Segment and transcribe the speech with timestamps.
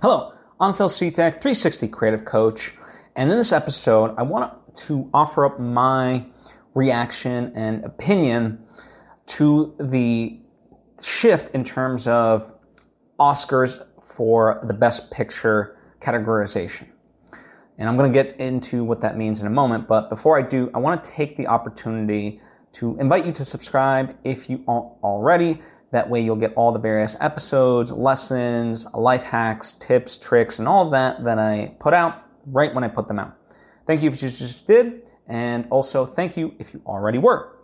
[0.00, 2.72] Hello, I'm Phil Svitek, 360 Creative Coach,
[3.16, 4.52] and in this episode, I want
[4.86, 6.24] to offer up my
[6.72, 8.64] reaction and opinion
[9.26, 10.38] to the
[11.02, 12.48] shift in terms of
[13.18, 16.86] Oscars for the Best Picture categorization.
[17.76, 20.42] And I'm going to get into what that means in a moment, but before I
[20.42, 22.40] do, I want to take the opportunity
[22.74, 25.60] to invite you to subscribe if you aren't already.
[25.90, 30.90] That way, you'll get all the various episodes, lessons, life hacks, tips, tricks, and all
[30.90, 33.34] that that I put out right when I put them out.
[33.86, 37.56] Thank you if you just did, and also thank you if you already were.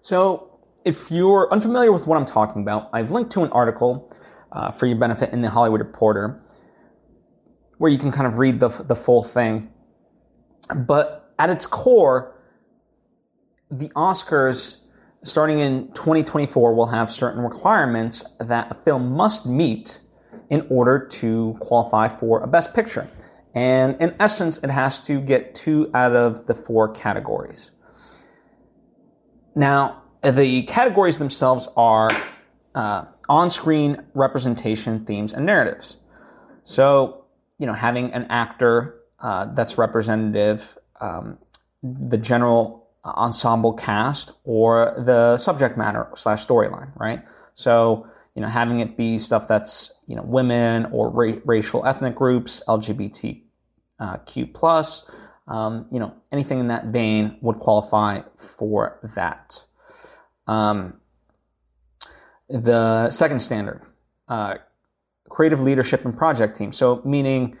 [0.00, 4.12] So, if you're unfamiliar with what I'm talking about, I've linked to an article
[4.52, 6.42] uh, for your benefit in the Hollywood Reporter
[7.78, 9.70] where you can kind of read the, the full thing.
[10.74, 12.34] But at its core,
[13.70, 14.80] the Oscars
[15.24, 20.00] starting in 2024 will have certain requirements that a film must meet
[20.50, 23.08] in order to qualify for a Best Picture.
[23.54, 27.70] And in essence, it has to get two out of the four categories.
[29.54, 32.10] Now, the categories themselves are
[32.74, 35.96] uh, on screen representation, themes, and narratives.
[36.62, 37.24] So,
[37.58, 41.38] you know, having an actor uh, that's representative, um,
[41.82, 47.22] the general ensemble cast or the subject matter slash storyline, right?
[47.54, 52.14] So, you know, having it be stuff that's, you know, women or ra- racial ethnic
[52.14, 53.42] groups, LGBTQ
[54.00, 54.18] uh,
[54.52, 55.08] plus,
[55.48, 59.64] um, you know, anything in that vein would qualify for that.
[60.46, 61.00] Um,
[62.48, 63.82] the second standard,
[64.28, 64.56] uh,
[65.28, 66.72] creative leadership and project team.
[66.72, 67.58] So, meaning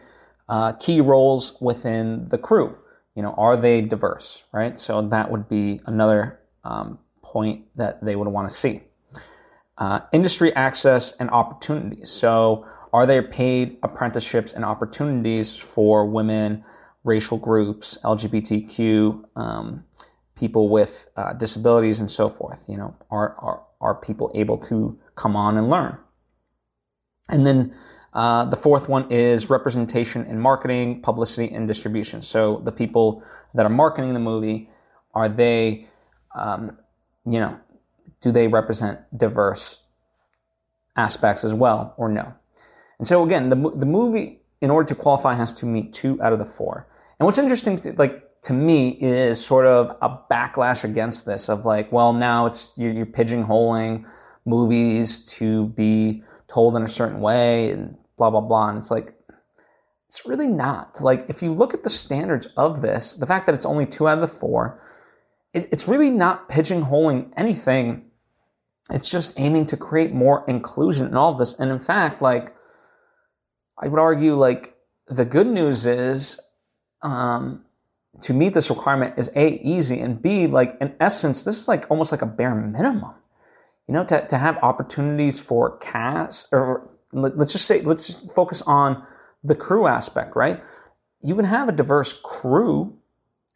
[0.48, 2.76] uh, key roles within the crew
[3.14, 4.78] you know, are they diverse, right?
[4.78, 8.82] So that would be another um, point that they would want to see.
[9.76, 12.10] Uh, industry access and opportunities.
[12.10, 16.64] So are there paid apprenticeships and opportunities for women,
[17.04, 19.84] racial groups, LGBTQ, um,
[20.34, 22.64] people with uh, disabilities, and so forth?
[22.68, 25.96] You know, are, are, are people able to come on and learn?
[27.28, 27.74] And then
[28.14, 32.22] uh, the fourth one is representation in marketing, publicity, and distribution.
[32.22, 33.22] So the people
[33.54, 34.70] that are marketing the movie,
[35.14, 35.86] are they,
[36.34, 36.78] um,
[37.26, 37.58] you know,
[38.20, 39.80] do they represent diverse
[40.96, 42.34] aspects as well or no?
[42.98, 46.32] And so again, the, the movie, in order to qualify, has to meet two out
[46.32, 46.86] of the four.
[47.18, 51.64] And what's interesting, to, like, to me is sort of a backlash against this of
[51.64, 54.04] like, well, now it's, you're, you're pigeonholing
[54.44, 58.68] movies to be told in a certain way and blah, blah, blah.
[58.68, 59.14] And it's like,
[60.08, 61.00] it's really not.
[61.00, 64.08] Like, if you look at the standards of this, the fact that it's only two
[64.08, 64.82] out of the four,
[65.52, 68.10] it, it's really not pigeonholing anything.
[68.90, 71.54] It's just aiming to create more inclusion in all of this.
[71.58, 72.54] And in fact, like,
[73.78, 74.76] I would argue, like,
[75.06, 76.40] the good news is,
[77.02, 77.64] um,
[78.22, 81.90] to meet this requirement is A, easy, and B, like, in essence, this is like
[81.90, 83.14] almost like a bare minimum
[83.88, 88.62] you know, to, to have opportunities for cast or let's just say, let's just focus
[88.66, 89.02] on
[89.42, 90.62] the crew aspect, right?
[91.22, 92.96] You can have a diverse crew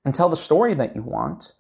[0.05, 1.53] and tell the story that you want.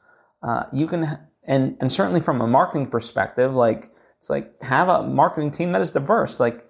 [0.43, 5.03] Uh, you can, and, and certainly from a marketing perspective, like, it's like have a
[5.03, 6.67] marketing team that is diverse, like,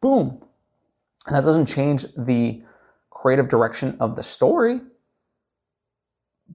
[0.00, 0.42] boom.
[1.26, 2.62] And that doesn't change the
[3.10, 4.80] creative direction of the story,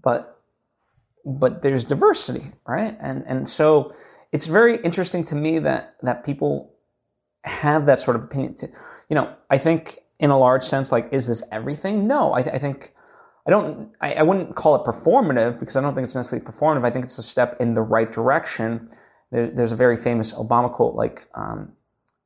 [0.04, 0.42] but,
[1.26, 2.98] but there's diversity, right?
[3.00, 3.94] And, and so,
[4.32, 6.74] it's very interesting to me that that people
[7.44, 8.56] have that sort of opinion.
[8.56, 8.68] To,
[9.10, 12.08] you know, I think in a large sense, like, is this everything?
[12.08, 12.94] No, I, th- I think
[13.48, 13.90] I don't.
[14.02, 16.86] I, I, wouldn't call it performative because I don't think it's necessarily performative.
[16.86, 18.90] I think it's a step in the right direction.
[19.32, 21.74] There, there's a very famous Obama quote, like, um,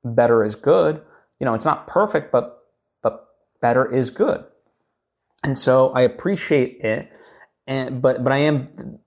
[0.03, 1.02] "Better is good."
[1.40, 2.63] You know, it's not perfect, but
[3.02, 3.28] but
[3.62, 4.44] better is good.
[5.44, 7.12] And so I appreciate it,
[7.68, 9.00] and but but I am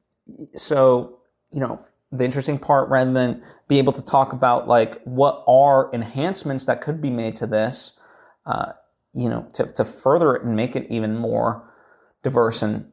[0.55, 1.19] so
[1.51, 5.91] you know the interesting part rather than be able to talk about like what are
[5.93, 7.99] enhancements that could be made to this,
[8.47, 8.73] uh,
[9.13, 11.69] you know, to, to further it and make it even more
[12.23, 12.91] diverse and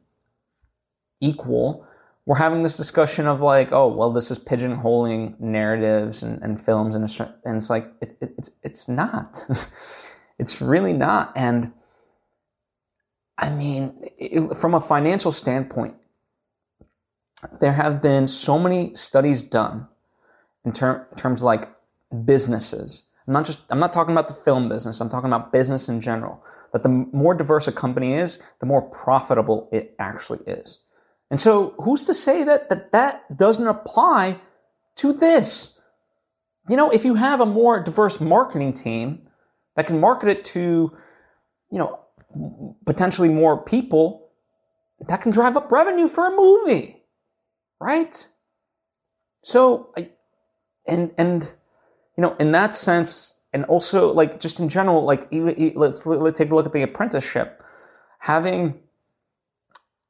[1.20, 1.86] equal.
[2.26, 6.94] We're having this discussion of like, oh, well, this is pigeonholing narratives and, and films,
[6.94, 9.44] and, it's like it, it, it's it's not.
[10.38, 11.32] it's really not.
[11.36, 11.72] And
[13.36, 15.96] I mean, it, from a financial standpoint,
[17.60, 19.86] there have been so many studies done
[20.64, 21.70] in ter- terms of like
[22.24, 23.04] businesses.
[23.26, 25.00] I'm not just I'm not talking about the film business.
[25.00, 26.42] I'm talking about business in general.
[26.72, 30.80] That the more diverse a company is, the more profitable it actually is.
[31.30, 34.40] And so, who's to say that that, that doesn't apply
[34.96, 35.78] to this?
[36.68, 39.26] You know, if you have a more diverse marketing team,
[39.76, 40.92] that can market it to,
[41.70, 42.00] you know,
[42.84, 44.28] potentially more people,
[45.08, 47.02] that can drive up revenue for a movie,
[47.80, 48.26] right?
[49.42, 50.10] So, I,
[50.86, 51.42] and and
[52.16, 56.50] you know, in that sense, and also like just in general, like let's let's take
[56.50, 57.62] a look at the apprenticeship,
[58.18, 58.80] having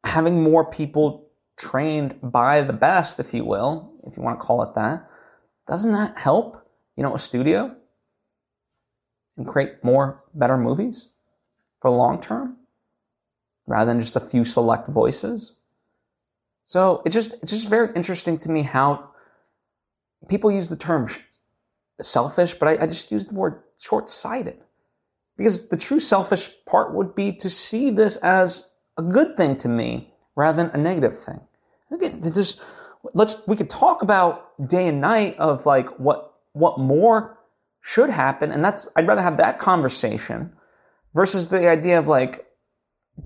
[0.05, 4.63] having more people trained by the best, if you will, if you want to call
[4.63, 5.09] it that,
[5.67, 6.61] doesn't that help?
[6.97, 7.75] You know, a studio
[9.37, 11.09] and create more better movies
[11.81, 12.57] for the long term
[13.67, 15.57] rather than just a few select voices.
[16.65, 19.11] So it just it's just very interesting to me how
[20.29, 21.09] people use the term
[22.01, 24.59] selfish, but I, I just use the word short sighted.
[25.37, 29.69] Because the true selfish part would be to see this as a good thing to
[29.69, 31.41] me rather than a negative thing.
[31.91, 32.61] Again, this
[33.13, 37.39] let's we could talk about day and night of like what what more
[37.81, 40.53] should happen, and that's I'd rather have that conversation
[41.15, 42.47] versus the idea of like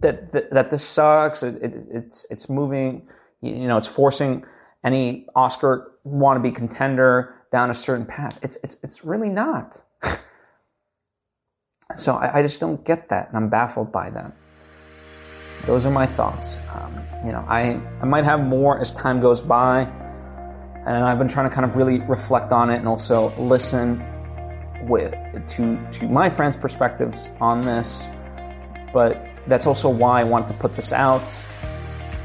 [0.01, 1.43] that that, that this sucks.
[1.43, 3.07] It, it, it's it's moving,
[3.41, 4.45] you know, it's forcing
[4.85, 8.39] any Oscar wannabe contender down a certain path.
[8.43, 9.83] It's it's it's really not.
[11.97, 14.33] so I, I, just don't get that, and I'm baffled by that.
[15.67, 16.59] Those are my thoughts.
[16.75, 19.83] Um, you know, I I might have more as time goes by,
[20.87, 24.05] and I've been trying to kind of really reflect on it and also listen
[24.89, 25.13] with
[25.49, 28.05] to to my friends' perspectives on this.
[28.93, 31.45] But that's also why I wanted to put this out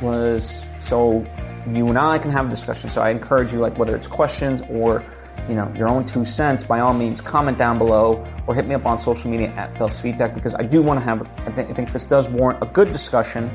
[0.02, 1.26] was so
[1.72, 2.90] you and I can have a discussion.
[2.90, 5.04] So I encourage you, like whether it's questions or
[5.50, 8.76] you know your own two cents, by all means, comment down below or hit me
[8.76, 11.22] up on social media at Phil Svitek because I do want to have.
[11.48, 13.50] I think, I think this does warrant a good discussion,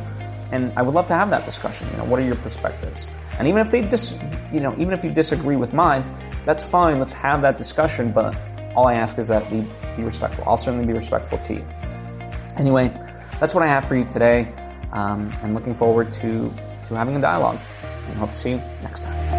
[0.52, 1.88] and I would love to have that discussion.
[1.90, 3.06] You know, what are your perspectives?
[3.38, 4.14] And even if they dis,
[4.52, 6.05] you know, even if you disagree with mine,
[6.44, 6.99] that's fine.
[6.99, 8.11] Let's have that discussion.
[8.11, 8.37] But
[8.75, 10.44] all I ask is that we be respectful.
[10.46, 11.67] I'll certainly be respectful to you.
[12.56, 12.88] Anyway,
[13.38, 14.52] that's what I have for you today.
[14.93, 16.52] Um, and looking forward to
[16.88, 17.58] to having a dialogue.
[18.08, 19.38] And hope to see you next time.